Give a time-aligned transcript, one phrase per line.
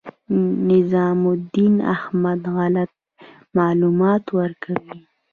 [0.69, 2.91] نظام الدین احمد غلط
[3.57, 4.97] معلومات ورکوي.